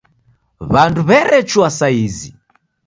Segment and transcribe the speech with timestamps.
[0.71, 2.29] W'andu werechua sa izi.